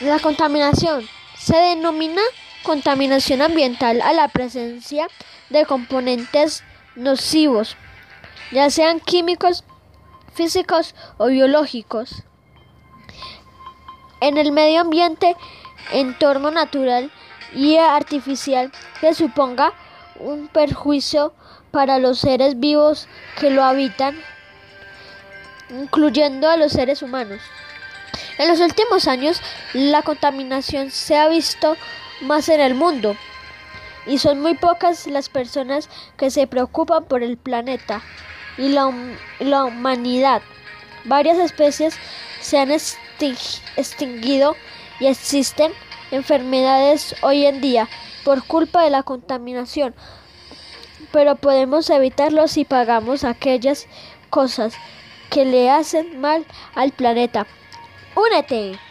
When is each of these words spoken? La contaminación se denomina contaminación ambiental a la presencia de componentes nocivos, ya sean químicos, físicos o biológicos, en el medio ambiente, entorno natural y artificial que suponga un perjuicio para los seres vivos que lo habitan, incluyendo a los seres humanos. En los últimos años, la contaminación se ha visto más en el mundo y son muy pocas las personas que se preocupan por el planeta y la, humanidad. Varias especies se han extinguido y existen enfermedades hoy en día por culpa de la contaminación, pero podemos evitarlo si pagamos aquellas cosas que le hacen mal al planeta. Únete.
La 0.00 0.18
contaminación 0.18 1.06
se 1.36 1.54
denomina 1.54 2.22
contaminación 2.62 3.42
ambiental 3.42 4.00
a 4.00 4.14
la 4.14 4.28
presencia 4.28 5.06
de 5.50 5.66
componentes 5.66 6.64
nocivos, 6.96 7.76
ya 8.50 8.70
sean 8.70 9.00
químicos, 9.00 9.62
físicos 10.32 10.94
o 11.18 11.26
biológicos, 11.26 12.22
en 14.22 14.38
el 14.38 14.52
medio 14.52 14.80
ambiente, 14.80 15.36
entorno 15.92 16.50
natural 16.50 17.10
y 17.54 17.76
artificial 17.76 18.72
que 19.02 19.12
suponga 19.12 19.74
un 20.18 20.48
perjuicio 20.48 21.34
para 21.72 21.98
los 21.98 22.20
seres 22.20 22.58
vivos 22.58 23.06
que 23.38 23.50
lo 23.50 23.62
habitan, 23.62 24.18
incluyendo 25.68 26.48
a 26.48 26.56
los 26.56 26.72
seres 26.72 27.02
humanos. 27.02 27.42
En 28.38 28.48
los 28.48 28.60
últimos 28.60 29.06
años, 29.08 29.40
la 29.72 30.02
contaminación 30.02 30.90
se 30.90 31.16
ha 31.16 31.28
visto 31.28 31.76
más 32.22 32.48
en 32.48 32.60
el 32.60 32.74
mundo 32.74 33.16
y 34.06 34.18
son 34.18 34.40
muy 34.40 34.54
pocas 34.54 35.06
las 35.06 35.28
personas 35.28 35.88
que 36.16 36.30
se 36.30 36.46
preocupan 36.46 37.04
por 37.04 37.22
el 37.22 37.36
planeta 37.36 38.02
y 38.56 38.68
la, 38.68 38.86
humanidad. 39.64 40.42
Varias 41.04 41.38
especies 41.38 41.94
se 42.40 42.58
han 42.58 42.70
extinguido 42.70 44.56
y 44.98 45.06
existen 45.06 45.72
enfermedades 46.10 47.14
hoy 47.22 47.46
en 47.46 47.60
día 47.60 47.88
por 48.24 48.44
culpa 48.44 48.82
de 48.82 48.90
la 48.90 49.02
contaminación, 49.02 49.94
pero 51.12 51.36
podemos 51.36 51.88
evitarlo 51.90 52.48
si 52.48 52.64
pagamos 52.64 53.24
aquellas 53.24 53.86
cosas 54.28 54.74
que 55.30 55.44
le 55.44 55.70
hacen 55.70 56.20
mal 56.20 56.44
al 56.74 56.92
planeta. 56.92 57.46
Únete. 58.16 58.89